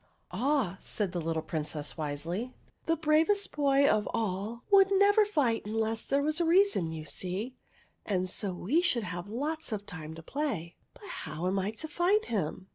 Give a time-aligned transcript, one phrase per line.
[0.31, 2.55] ""Ah/Vsaid the little Princess, wisely,
[2.87, 7.55] "the bravest boy of all would never fight unless there was a reason, you see;
[8.03, 10.75] and so we should have lots of time to play.
[10.95, 12.67] But how am I to find him